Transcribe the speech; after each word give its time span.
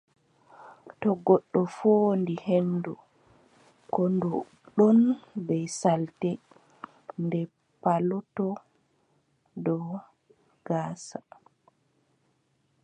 To 1.01 1.09
goɗɗo 1.25 1.61
fooɗi 1.75 2.35
henndu, 2.45 2.93
koo 3.93 4.07
ndu 4.15 4.29
ɗon 4.75 4.99
bee 5.45 5.67
salte, 5.79 6.29
ɗe 7.29 7.41
palotoo 7.81 8.55
dow 9.63 9.85
gaasa. 10.67 11.19